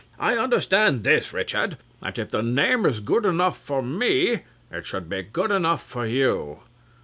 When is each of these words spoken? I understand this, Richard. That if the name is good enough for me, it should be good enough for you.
I 0.17 0.35
understand 0.35 1.03
this, 1.03 1.31
Richard. 1.31 1.77
That 2.01 2.17
if 2.17 2.29
the 2.29 2.41
name 2.41 2.87
is 2.87 3.01
good 3.01 3.23
enough 3.23 3.55
for 3.55 3.83
me, 3.83 4.39
it 4.71 4.83
should 4.83 5.07
be 5.09 5.21
good 5.21 5.51
enough 5.51 5.83
for 5.83 6.07
you. 6.07 6.61